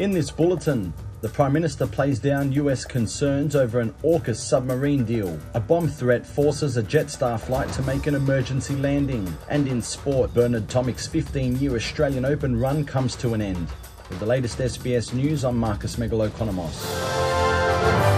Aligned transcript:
In 0.00 0.12
this 0.12 0.30
bulletin, 0.30 0.94
the 1.20 1.28
Prime 1.28 1.52
Minister 1.52 1.86
plays 1.86 2.18
down 2.18 2.52
US 2.52 2.86
concerns 2.86 3.54
over 3.54 3.80
an 3.80 3.92
AUKUS 4.02 4.36
submarine 4.36 5.04
deal. 5.04 5.38
A 5.52 5.60
bomb 5.60 5.88
threat 5.88 6.26
forces 6.26 6.78
a 6.78 6.82
Jetstar 6.82 7.38
flight 7.38 7.70
to 7.74 7.82
make 7.82 8.06
an 8.06 8.14
emergency 8.14 8.74
landing. 8.76 9.30
And 9.50 9.68
in 9.68 9.82
sport, 9.82 10.32
Bernard 10.32 10.68
Tomic's 10.68 11.06
15 11.06 11.58
year 11.58 11.76
Australian 11.76 12.24
Open 12.24 12.58
run 12.58 12.82
comes 12.82 13.14
to 13.16 13.34
an 13.34 13.42
end. 13.42 13.68
With 14.08 14.20
the 14.20 14.24
latest 14.24 14.56
SBS 14.56 15.12
news, 15.12 15.44
I'm 15.44 15.58
Marcus 15.58 15.96
Megalokonomos. 15.96 18.09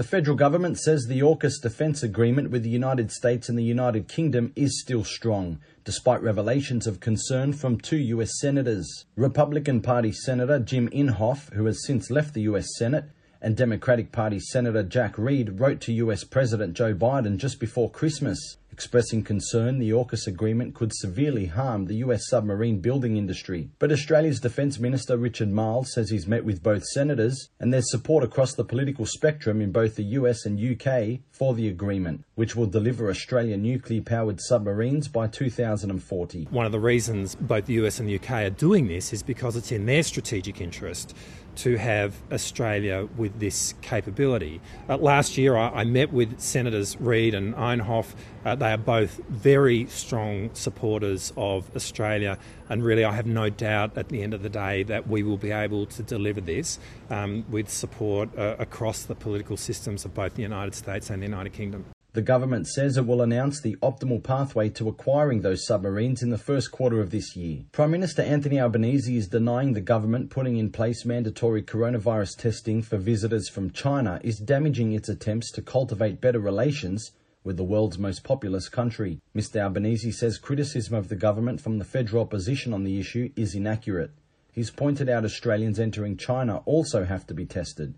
The 0.00 0.06
federal 0.06 0.34
government 0.34 0.78
says 0.78 1.04
the 1.04 1.20
AUKUS 1.20 1.60
defence 1.60 2.02
agreement 2.02 2.50
with 2.50 2.62
the 2.62 2.70
United 2.70 3.12
States 3.12 3.50
and 3.50 3.58
the 3.58 3.62
United 3.62 4.08
Kingdom 4.08 4.50
is 4.56 4.80
still 4.80 5.04
strong, 5.04 5.58
despite 5.84 6.22
revelations 6.22 6.86
of 6.86 7.00
concern 7.00 7.52
from 7.52 7.76
two 7.76 7.98
US 7.98 8.40
senators. 8.40 9.04
Republican 9.14 9.82
Party 9.82 10.10
Senator 10.10 10.58
Jim 10.58 10.88
Inhofe, 10.88 11.52
who 11.52 11.66
has 11.66 11.84
since 11.84 12.10
left 12.10 12.32
the 12.32 12.40
US 12.48 12.68
Senate, 12.78 13.10
and 13.42 13.54
Democratic 13.54 14.10
Party 14.10 14.40
Senator 14.40 14.82
Jack 14.82 15.18
Reed 15.18 15.60
wrote 15.60 15.82
to 15.82 15.92
US 15.92 16.24
President 16.24 16.72
Joe 16.72 16.94
Biden 16.94 17.36
just 17.36 17.60
before 17.60 17.90
Christmas 17.90 18.56
expressing 18.72 19.22
concern 19.22 19.78
the 19.78 19.90
AUKUS 19.90 20.26
agreement 20.26 20.74
could 20.74 20.92
severely 20.92 21.46
harm 21.46 21.86
the 21.86 21.96
US 21.96 22.28
submarine 22.28 22.80
building 22.80 23.16
industry. 23.16 23.70
But 23.78 23.92
Australia's 23.92 24.40
Defence 24.40 24.78
Minister 24.78 25.16
Richard 25.16 25.50
Marles 25.50 25.92
says 25.92 26.10
he's 26.10 26.26
met 26.26 26.44
with 26.44 26.62
both 26.62 26.84
senators 26.84 27.50
and 27.58 27.72
there's 27.72 27.90
support 27.90 28.24
across 28.24 28.54
the 28.54 28.64
political 28.64 29.06
spectrum 29.06 29.60
in 29.60 29.72
both 29.72 29.96
the 29.96 30.04
US 30.04 30.46
and 30.46 30.58
UK 30.58 31.20
for 31.30 31.54
the 31.54 31.68
agreement, 31.68 32.24
which 32.34 32.56
will 32.56 32.66
deliver 32.66 33.10
Australia 33.10 33.56
nuclear 33.56 34.02
powered 34.02 34.40
submarines 34.40 35.08
by 35.08 35.26
2040. 35.26 36.48
One 36.50 36.66
of 36.66 36.72
the 36.72 36.80
reasons 36.80 37.34
both 37.34 37.66
the 37.66 37.74
US 37.84 38.00
and 38.00 38.08
the 38.08 38.16
UK 38.16 38.30
are 38.30 38.50
doing 38.50 38.88
this 38.88 39.12
is 39.12 39.22
because 39.22 39.56
it's 39.56 39.72
in 39.72 39.86
their 39.86 40.02
strategic 40.02 40.60
interest 40.60 41.14
to 41.60 41.76
have 41.76 42.14
Australia 42.32 43.06
with 43.16 43.38
this 43.38 43.74
capability. 43.82 44.60
Uh, 44.88 44.96
last 44.96 45.36
year, 45.36 45.56
I, 45.56 45.68
I, 45.68 45.84
met 45.84 46.10
with 46.10 46.40
Senators 46.40 46.98
Reed 46.98 47.34
and 47.34 47.54
Inhofe. 47.54 48.14
Uh, 48.46 48.54
they 48.54 48.72
are 48.72 48.78
both 48.78 49.20
very 49.28 49.84
strong 49.86 50.48
supporters 50.54 51.32
of 51.36 51.70
Australia, 51.76 52.38
and 52.70 52.82
really, 52.82 53.04
I 53.04 53.12
have 53.12 53.26
no 53.26 53.50
doubt 53.50 53.98
at 53.98 54.08
the 54.08 54.22
end 54.22 54.32
of 54.32 54.42
the 54.42 54.48
day 54.48 54.84
that 54.84 55.06
we 55.06 55.22
will 55.22 55.36
be 55.36 55.50
able 55.50 55.84
to 55.86 56.02
deliver 56.02 56.40
this 56.40 56.78
um, 57.10 57.44
with 57.50 57.68
support 57.68 58.30
uh, 58.38 58.56
across 58.58 59.02
the 59.02 59.14
political 59.14 59.58
systems 59.58 60.06
of 60.06 60.14
both 60.14 60.36
the 60.36 60.42
United 60.42 60.74
States 60.74 61.10
and 61.10 61.22
the 61.22 61.26
United 61.26 61.52
Kingdom. 61.52 61.84
The 62.12 62.22
government 62.22 62.66
says 62.66 62.96
it 62.96 63.06
will 63.06 63.22
announce 63.22 63.60
the 63.60 63.76
optimal 63.76 64.20
pathway 64.20 64.68
to 64.70 64.88
acquiring 64.88 65.42
those 65.42 65.64
submarines 65.64 66.24
in 66.24 66.30
the 66.30 66.38
first 66.38 66.72
quarter 66.72 67.00
of 67.00 67.10
this 67.10 67.36
year. 67.36 67.60
Prime 67.70 67.92
Minister 67.92 68.22
Anthony 68.22 68.58
Albanese 68.58 69.16
is 69.16 69.28
denying 69.28 69.74
the 69.74 69.80
government 69.80 70.28
putting 70.28 70.56
in 70.56 70.72
place 70.72 71.04
mandatory 71.04 71.62
coronavirus 71.62 72.36
testing 72.36 72.82
for 72.82 72.96
visitors 72.96 73.48
from 73.48 73.70
China 73.70 74.20
is 74.24 74.38
damaging 74.38 74.92
its 74.92 75.08
attempts 75.08 75.52
to 75.52 75.62
cultivate 75.62 76.20
better 76.20 76.40
relations 76.40 77.12
with 77.44 77.56
the 77.56 77.62
world's 77.62 77.96
most 77.96 78.24
populous 78.24 78.68
country. 78.68 79.20
Mr 79.32 79.60
Albanese 79.60 80.10
says 80.10 80.36
criticism 80.36 80.96
of 80.96 81.10
the 81.10 81.16
government 81.16 81.60
from 81.60 81.78
the 81.78 81.84
federal 81.84 82.24
opposition 82.24 82.74
on 82.74 82.82
the 82.82 82.98
issue 82.98 83.30
is 83.36 83.54
inaccurate. 83.54 84.10
He's 84.50 84.72
pointed 84.72 85.08
out 85.08 85.24
Australians 85.24 85.78
entering 85.78 86.16
China 86.16 86.56
also 86.64 87.04
have 87.04 87.24
to 87.28 87.34
be 87.34 87.46
tested. 87.46 87.94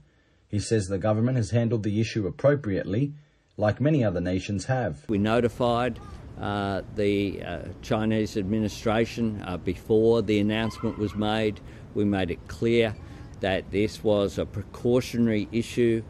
He 0.49 0.59
says 0.59 0.87
the 0.87 0.99
government 0.99 1.39
has 1.39 1.51
handled 1.51 1.83
the 1.83 1.99
issue 1.99 2.27
appropriately 2.27 3.15
like 3.57 3.81
many 3.81 4.05
other 4.05 4.21
nations 4.21 4.65
have. 4.67 5.09
We 5.09 5.19
notified 5.19 5.99
uh, 6.41 6.83
the 6.97 7.43
uh, 7.43 7.59
Chinese 7.83 8.37
administration 8.37 9.43
uh, 9.47 9.59
before 9.59 10.23
the 10.23 10.39
announcement 10.39 10.99
was 10.99 11.15
made. 11.15 11.61
We 11.95 12.05
made 12.05 12.31
it 12.31 12.49
clear 12.49 12.97
that 13.41 13.71
this 13.71 14.03
was 14.03 14.39
a 14.39 14.47
precautionary 14.47 15.49
issue 15.53 16.03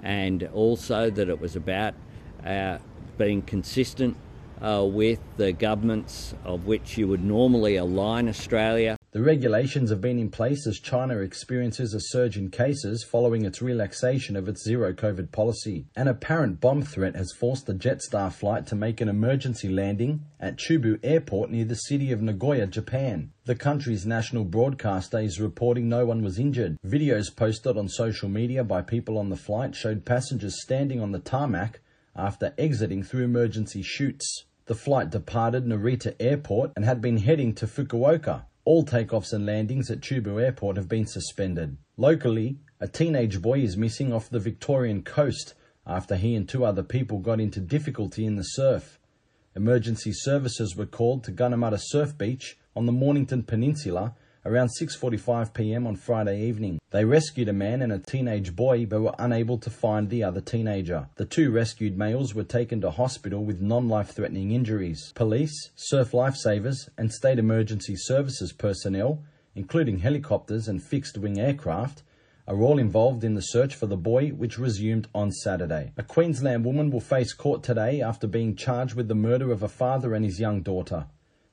and 0.00 0.42
also 0.54 1.10
that 1.10 1.28
it 1.28 1.40
was 1.40 1.56
about 1.56 1.94
uh, 2.44 2.78
being 3.18 3.42
consistent 3.42 4.16
uh, 4.60 4.84
with 4.84 5.18
the 5.36 5.52
governments 5.52 6.34
of 6.44 6.66
which 6.66 6.96
you 6.96 7.08
would 7.08 7.24
normally 7.24 7.76
align 7.76 8.28
Australia. 8.28 8.96
The 9.14 9.22
regulations 9.22 9.90
have 9.90 10.00
been 10.00 10.18
in 10.18 10.28
place 10.28 10.66
as 10.66 10.80
China 10.80 11.18
experiences 11.18 11.94
a 11.94 12.00
surge 12.00 12.36
in 12.36 12.50
cases 12.50 13.04
following 13.04 13.44
its 13.44 13.62
relaxation 13.62 14.34
of 14.34 14.48
its 14.48 14.64
zero 14.64 14.92
COVID 14.92 15.30
policy. 15.30 15.86
An 15.94 16.08
apparent 16.08 16.60
bomb 16.60 16.82
threat 16.82 17.14
has 17.14 17.30
forced 17.30 17.66
the 17.66 17.74
Jetstar 17.74 18.32
flight 18.32 18.66
to 18.66 18.74
make 18.74 19.00
an 19.00 19.08
emergency 19.08 19.68
landing 19.68 20.24
at 20.40 20.56
Chubu 20.56 20.98
Airport 21.04 21.52
near 21.52 21.64
the 21.64 21.76
city 21.76 22.10
of 22.10 22.22
Nagoya, 22.22 22.66
Japan. 22.66 23.30
The 23.44 23.54
country's 23.54 24.04
national 24.04 24.46
broadcaster 24.46 25.20
is 25.20 25.40
reporting 25.40 25.88
no 25.88 26.04
one 26.04 26.24
was 26.24 26.40
injured. 26.40 26.76
Videos 26.84 27.26
posted 27.36 27.78
on 27.78 27.88
social 27.88 28.28
media 28.28 28.64
by 28.64 28.82
people 28.82 29.16
on 29.16 29.28
the 29.28 29.36
flight 29.36 29.76
showed 29.76 30.04
passengers 30.04 30.60
standing 30.60 31.00
on 31.00 31.12
the 31.12 31.20
tarmac 31.20 31.78
after 32.16 32.52
exiting 32.58 33.04
through 33.04 33.22
emergency 33.22 33.80
chutes. 33.80 34.46
The 34.66 34.74
flight 34.74 35.10
departed 35.10 35.66
Narita 35.66 36.16
Airport 36.18 36.72
and 36.74 36.84
had 36.84 37.00
been 37.00 37.18
heading 37.18 37.54
to 37.54 37.68
Fukuoka, 37.68 38.46
all 38.64 38.84
takeoffs 38.84 39.32
and 39.32 39.44
landings 39.44 39.90
at 39.90 40.00
Chubu 40.00 40.42
Airport 40.42 40.76
have 40.76 40.88
been 40.88 41.06
suspended. 41.06 41.76
Locally, 41.96 42.58
a 42.80 42.88
teenage 42.88 43.42
boy 43.42 43.60
is 43.60 43.76
missing 43.76 44.12
off 44.12 44.30
the 44.30 44.38
Victorian 44.38 45.02
coast 45.02 45.54
after 45.86 46.16
he 46.16 46.34
and 46.34 46.48
two 46.48 46.64
other 46.64 46.82
people 46.82 47.18
got 47.18 47.40
into 47.40 47.60
difficulty 47.60 48.24
in 48.24 48.36
the 48.36 48.42
surf. 48.42 48.98
Emergency 49.54 50.12
services 50.12 50.74
were 50.74 50.86
called 50.86 51.22
to 51.24 51.32
Gunnamatta 51.32 51.78
Surf 51.78 52.16
Beach 52.16 52.56
on 52.74 52.86
the 52.86 52.92
Mornington 52.92 53.42
Peninsula 53.42 54.16
around 54.44 54.68
6:45 54.68 55.54
p.m. 55.54 55.86
on 55.86 55.96
Friday 55.96 56.42
evening. 56.42 56.78
They 56.90 57.04
rescued 57.04 57.48
a 57.48 57.52
man 57.52 57.82
and 57.82 57.92
a 57.92 57.98
teenage 57.98 58.54
boy 58.54 58.86
but 58.86 59.00
were 59.00 59.14
unable 59.18 59.58
to 59.58 59.70
find 59.70 60.10
the 60.10 60.22
other 60.22 60.40
teenager. 60.40 61.08
The 61.16 61.24
two 61.24 61.50
rescued 61.50 61.96
males 61.96 62.34
were 62.34 62.44
taken 62.44 62.80
to 62.82 62.90
hospital 62.90 63.44
with 63.44 63.60
non-life-threatening 63.60 64.50
injuries. 64.50 65.12
Police, 65.14 65.70
surf 65.76 66.12
lifesavers, 66.12 66.88
and 66.98 67.12
state 67.12 67.38
emergency 67.38 67.96
services 67.96 68.52
personnel, 68.52 69.22
including 69.54 69.98
helicopters 69.98 70.68
and 70.68 70.82
fixed-wing 70.82 71.40
aircraft, 71.40 72.02
are 72.46 72.60
all 72.60 72.78
involved 72.78 73.24
in 73.24 73.34
the 73.34 73.40
search 73.40 73.74
for 73.74 73.86
the 73.86 73.96
boy, 73.96 74.28
which 74.28 74.58
resumed 74.58 75.08
on 75.14 75.32
Saturday. 75.32 75.92
A 75.96 76.02
Queensland 76.02 76.64
woman 76.64 76.90
will 76.90 77.00
face 77.00 77.32
court 77.32 77.62
today 77.62 78.02
after 78.02 78.26
being 78.26 78.54
charged 78.54 78.94
with 78.94 79.08
the 79.08 79.14
murder 79.14 79.50
of 79.50 79.62
a 79.62 79.68
father 79.68 80.14
and 80.14 80.24
his 80.24 80.38
young 80.38 80.60
daughter. 80.60 81.06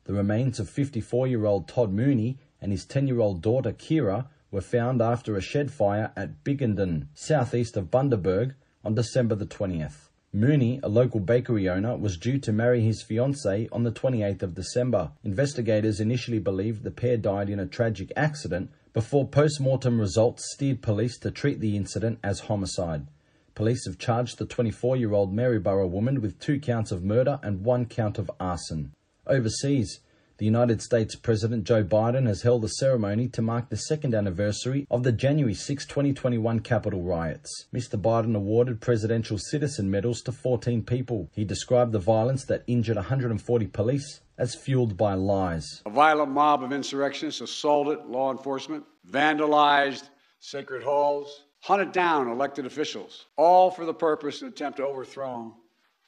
The 0.03 0.13
remains 0.13 0.59
of 0.59 0.69
54 0.69 1.27
year 1.27 1.45
old 1.45 1.67
Todd 1.67 1.93
Mooney 1.93 2.37
and 2.61 2.71
his 2.71 2.85
10 2.85 3.07
year 3.07 3.19
old 3.19 3.41
daughter 3.41 3.71
Kira 3.71 4.27
were 4.51 4.61
found 4.61 5.01
after 5.01 5.35
a 5.35 5.41
shed 5.41 5.71
fire 5.71 6.11
at 6.15 6.43
Biggenden, 6.43 7.07
southeast 7.13 7.75
of 7.77 7.89
Bundaberg, 7.89 8.53
on 8.83 8.95
December 8.95 9.35
the 9.35 9.45
20th. 9.45 10.09
Mooney, 10.33 10.79
a 10.81 10.87
local 10.87 11.19
bakery 11.19 11.67
owner, 11.67 11.97
was 11.97 12.17
due 12.17 12.37
to 12.37 12.53
marry 12.53 12.81
his 12.81 13.03
fiancée 13.03 13.67
on 13.71 13.83
the 13.83 13.91
28th 13.91 14.43
of 14.43 14.55
December. 14.55 15.11
Investigators 15.25 15.99
initially 15.99 16.39
believed 16.39 16.83
the 16.83 16.91
pair 16.91 17.17
died 17.17 17.49
in 17.49 17.59
a 17.59 17.65
tragic 17.65 18.13
accident 18.15 18.71
before 18.93 19.27
post-mortem 19.27 19.99
results 19.99 20.49
steered 20.53 20.81
police 20.81 21.17
to 21.17 21.31
treat 21.31 21.59
the 21.59 21.75
incident 21.75 22.17
as 22.23 22.41
homicide. 22.41 23.07
Police 23.55 23.85
have 23.85 23.97
charged 23.97 24.37
the 24.37 24.45
24-year-old 24.45 25.33
Maryborough 25.33 25.89
woman 25.89 26.21
with 26.21 26.39
two 26.39 26.59
counts 26.59 26.91
of 26.91 27.03
murder 27.03 27.39
and 27.43 27.65
one 27.65 27.85
count 27.85 28.17
of 28.17 28.31
arson. 28.39 28.93
Overseas, 29.27 29.99
the 30.41 30.45
United 30.45 30.81
States 30.81 31.15
President 31.15 31.65
Joe 31.65 31.83
Biden 31.83 32.25
has 32.25 32.41
held 32.41 32.65
a 32.65 32.67
ceremony 32.67 33.27
to 33.27 33.43
mark 33.43 33.69
the 33.69 33.77
second 33.77 34.15
anniversary 34.15 34.87
of 34.89 35.03
the 35.03 35.11
January 35.11 35.53
6, 35.53 35.85
2021 35.85 36.61
Capitol 36.61 37.03
riots. 37.03 37.67
Mr. 37.71 38.01
Biden 38.01 38.35
awarded 38.35 38.81
Presidential 38.81 39.37
Citizen 39.37 39.91
medals 39.91 40.23
to 40.23 40.31
14 40.31 40.81
people. 40.81 41.29
He 41.35 41.45
described 41.45 41.91
the 41.91 41.99
violence 41.99 42.43
that 42.45 42.63
injured 42.65 42.95
140 42.95 43.67
police 43.67 44.21
as 44.39 44.55
fueled 44.55 44.97
by 44.97 45.13
lies. 45.13 45.83
A 45.85 45.91
violent 45.91 46.31
mob 46.31 46.63
of 46.63 46.73
insurrectionists 46.73 47.41
assaulted 47.41 47.99
law 48.07 48.31
enforcement, 48.31 48.83
vandalized 49.07 50.09
sacred 50.39 50.81
halls, 50.81 51.43
hunted 51.59 51.91
down 51.91 52.27
elected 52.27 52.65
officials, 52.65 53.27
all 53.37 53.69
for 53.69 53.85
the 53.85 53.93
purpose 53.93 54.41
and 54.41 54.51
attempt 54.51 54.77
to 54.77 54.87
overthrow 54.87 55.55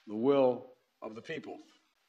the 0.07 0.15
will 0.15 0.71
of 1.03 1.13
the 1.13 1.21
people 1.21 1.59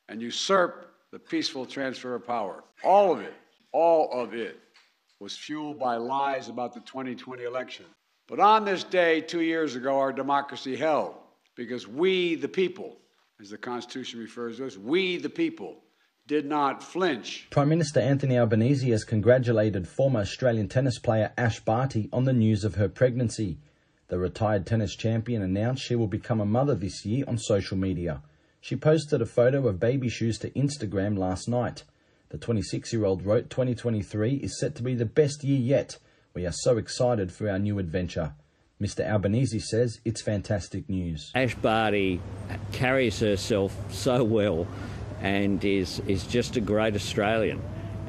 and 0.08 0.22
usurp 0.22 0.93
the 1.14 1.20
peaceful 1.20 1.64
transfer 1.64 2.16
of 2.16 2.26
power. 2.26 2.64
All 2.82 3.12
of 3.12 3.20
it, 3.20 3.34
all 3.70 4.10
of 4.10 4.34
it 4.34 4.58
was 5.20 5.36
fueled 5.36 5.78
by 5.78 5.94
lies 5.94 6.48
about 6.48 6.74
the 6.74 6.80
2020 6.80 7.44
election. 7.44 7.86
But 8.26 8.40
on 8.40 8.64
this 8.64 8.82
day, 8.82 9.20
two 9.20 9.42
years 9.42 9.76
ago, 9.76 9.96
our 10.00 10.12
democracy 10.12 10.74
held 10.74 11.14
because 11.54 11.86
we, 11.86 12.34
the 12.34 12.48
people, 12.48 12.96
as 13.40 13.48
the 13.48 13.56
Constitution 13.56 14.18
refers 14.18 14.56
to 14.56 14.66
us, 14.66 14.76
we, 14.76 15.16
the 15.16 15.30
people, 15.30 15.76
did 16.26 16.46
not 16.46 16.82
flinch. 16.82 17.46
Prime 17.50 17.68
Minister 17.68 18.00
Anthony 18.00 18.36
Albanese 18.36 18.90
has 18.90 19.04
congratulated 19.04 19.86
former 19.86 20.18
Australian 20.18 20.66
tennis 20.66 20.98
player 20.98 21.32
Ash 21.38 21.60
Barty 21.60 22.08
on 22.12 22.24
the 22.24 22.32
news 22.32 22.64
of 22.64 22.74
her 22.74 22.88
pregnancy. 22.88 23.58
The 24.08 24.18
retired 24.18 24.66
tennis 24.66 24.96
champion 24.96 25.42
announced 25.42 25.84
she 25.84 25.94
will 25.94 26.08
become 26.08 26.40
a 26.40 26.44
mother 26.44 26.74
this 26.74 27.06
year 27.06 27.24
on 27.28 27.38
social 27.38 27.76
media. 27.76 28.20
She 28.64 28.76
posted 28.76 29.20
a 29.20 29.26
photo 29.26 29.68
of 29.68 29.78
baby 29.78 30.08
shoes 30.08 30.38
to 30.38 30.48
Instagram 30.52 31.18
last 31.18 31.50
night. 31.50 31.84
The 32.30 32.38
26 32.38 32.94
year 32.94 33.04
old 33.04 33.26
wrote 33.26 33.50
2023 33.50 34.36
is 34.36 34.58
set 34.58 34.74
to 34.76 34.82
be 34.82 34.94
the 34.94 35.04
best 35.04 35.44
year 35.44 35.58
yet. 35.58 35.98
We 36.32 36.46
are 36.46 36.50
so 36.50 36.78
excited 36.78 37.30
for 37.30 37.50
our 37.50 37.58
new 37.58 37.78
adventure. 37.78 38.32
Mr. 38.80 39.06
Albanese 39.06 39.58
says 39.58 40.00
it's 40.06 40.22
fantastic 40.22 40.88
news. 40.88 41.30
Ash 41.34 41.54
Barty 41.56 42.22
carries 42.72 43.20
herself 43.20 43.76
so 43.92 44.24
well 44.24 44.66
and 45.20 45.62
is, 45.62 46.00
is 46.08 46.26
just 46.26 46.56
a 46.56 46.62
great 46.62 46.94
Australian. 46.94 47.60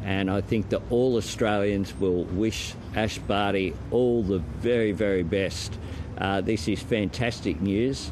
And 0.06 0.32
I 0.32 0.40
think 0.40 0.70
that 0.70 0.82
all 0.90 1.18
Australians 1.18 1.94
will 2.00 2.24
wish 2.24 2.76
Ash 2.96 3.18
Barty 3.18 3.74
all 3.92 4.24
the 4.24 4.40
very, 4.40 4.94
very 4.94 5.24
best. 5.24 5.78
Uh, 6.18 6.40
this 6.40 6.70
is 6.70 6.82
fantastic 6.82 7.60
news, 7.60 8.10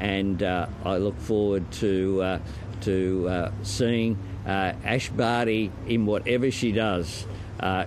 and 0.00 0.42
uh, 0.42 0.66
I 0.84 0.96
look 0.96 1.18
forward 1.20 1.70
to, 1.72 2.22
uh, 2.22 2.38
to 2.82 3.28
uh, 3.28 3.52
seeing 3.62 4.18
Ash 4.46 5.08
Barty 5.10 5.70
in 5.86 6.06
whatever 6.06 6.50
she 6.50 6.72
does. 6.72 7.26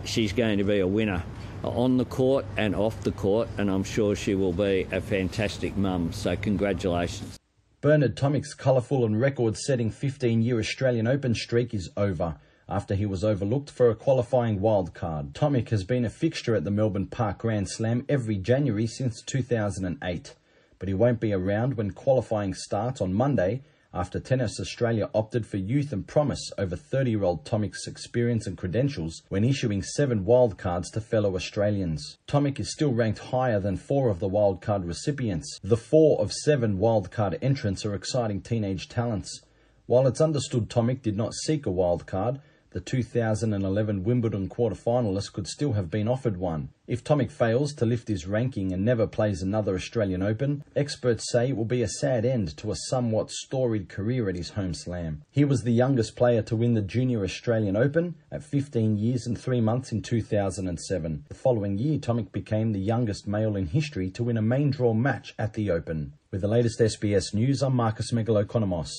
She's 0.06 0.31
going 0.31 0.60
to 0.60 0.63
be 0.63 0.80
a 0.80 0.88
winner 0.88 1.24
on 1.63 1.98
the 1.98 2.06
court 2.06 2.45
and 2.57 2.75
off 2.75 3.01
the 3.01 3.12
court, 3.12 3.50
and 3.57 3.69
I'm 3.69 3.83
sure 3.83 4.15
she 4.15 4.36
will 4.36 4.54
be 4.54 4.88
a 4.92 5.01
fantastic 5.01 5.75
mum. 5.75 6.13
So, 6.13 6.36
congratulations. 6.36 7.39
Bernard 7.81 8.16
Tomic's 8.16 8.54
colourful 8.54 9.04
and 9.04 9.19
record 9.19 9.57
setting 9.57 9.92
15 9.92 10.42
year 10.42 10.59
Australian 10.59 11.07
Open 11.07 11.36
streak 11.36 11.74
is 11.74 11.89
over 11.98 12.36
after 12.69 12.95
he 12.95 13.06
was 13.06 13.24
overlooked 13.24 13.69
for 13.69 13.89
a 13.89 13.95
qualifying 13.95 14.59
wildcard. 14.59 15.33
Tomic 15.33 15.69
has 15.69 15.83
been 15.83 16.06
a 16.06 16.09
fixture 16.09 16.56
at 16.56 16.63
the 16.63 16.71
Melbourne 16.71 17.07
Park 17.07 17.39
Grand 17.39 17.69
Slam 17.69 18.06
every 18.07 18.38
January 18.38 18.88
since 18.88 19.21
2008, 19.21 20.36
but 20.83 20.89
he 20.89 20.94
won't 20.94 21.21
be 21.21 21.31
around 21.31 21.77
when 21.77 21.91
qualifying 21.91 22.53
starts 22.53 23.00
on 23.00 23.13
Monday 23.13 23.62
after 23.94 24.19
Tennis 24.19 24.59
Australia 24.59 25.09
opted 25.15 25.47
for 25.47 25.56
youth 25.56 25.94
and 25.94 26.06
promise 26.06 26.51
over 26.57 26.75
30 26.75 27.12
year 27.12 27.24
old 27.24 27.45
Tomic's 27.45 27.88
experience 27.88 28.45
and 28.47 28.57
credentials 28.57 29.21
when 29.30 29.45
issuing 29.45 29.81
seven 29.81 30.25
wildcards 30.25 30.91
to 30.91 31.00
fellow 31.00 31.38
Australians. 31.38 32.18
Tomic 32.27 32.59
is 32.59 32.69
still 32.69 32.91
ranked 32.91 33.19
higher 33.19 33.62
than 33.62 33.77
four 33.77 34.09
of 34.09 34.19
the 34.19 34.27
wildcard 34.27 34.85
recipients. 34.85 35.57
The 35.63 35.77
four 35.77 36.19
of 36.19 36.33
seven 36.33 36.77
wildcard 36.80 37.38
entrants 37.41 37.85
are 37.85 37.95
exciting 37.95 38.41
teenage 38.41 38.89
talents. 38.89 39.39
While 39.85 40.06
it's 40.06 40.19
understood 40.19 40.69
Tomic 40.69 41.01
did 41.01 41.15
not 41.15 41.33
seek 41.33 41.65
a 41.65 41.69
wildcard, 41.69 42.41
the 42.74 42.81
2011 42.81 44.04
Wimbledon 44.04 44.50
quarter-finalist 44.50 45.31
could 45.31 45.48
still 45.48 45.74
have 45.74 45.90
been 45.90 46.08
offered 46.08 46.38
one. 46.38 46.70
If 46.88 47.04
Tomic 47.04 47.31
fails 47.31 47.74
to 47.75 47.86
lift 47.86 48.08
his 48.08 48.28
ranking 48.28 48.74
and 48.74 48.84
never 48.84 49.08
plays 49.08 49.42
another 49.42 49.75
Australian 49.75 50.22
Open, 50.22 50.64
experts 50.75 51.31
say 51.31 51.50
it 51.50 51.56
will 51.56 51.66
be 51.66 51.81
a 51.81 51.88
sad 51.88 52.25
end 52.25 52.58
to 52.58 52.72
a 52.72 52.75
somewhat 52.90 53.31
storied 53.31 53.88
career 53.90 54.28
at 54.28 54.36
his 54.36 54.50
home 54.50 54.74
slam. 54.74 55.22
He 55.31 55.46
was 55.46 55.62
the 55.62 55.72
youngest 55.72 56.16
player 56.16 56.42
to 56.42 56.56
win 56.56 56.74
the 56.74 56.81
Junior 56.81 57.24
Australian 57.24 57.78
Open 57.78 58.16
at 58.31 58.44
15 58.44 58.98
years 58.98 59.28
and 59.28 59.40
3 59.40 59.62
months 59.62 59.92
in 59.92 60.02
2007. 60.02 61.26
The 61.30 61.34
following 61.34 61.78
year, 61.78 62.00
Tomic 62.00 62.31
became 62.31 62.74
the 62.74 62.80
youngest 62.80 63.28
male 63.28 63.56
in 63.56 63.68
history 63.68 64.10
to 64.10 64.24
win 64.24 64.38
a 64.38 64.42
main 64.42 64.72
draw 64.72 64.94
match 64.94 65.36
at 65.40 65.54
the 65.54 65.69
Open. 65.72 66.14
With 66.31 66.42
the 66.42 66.48
latest 66.48 66.80
SBS 66.80 67.34
news, 67.34 67.62
I'm 67.62 67.76
Marcus 67.76 68.12
Megalokonomos. 68.12 68.90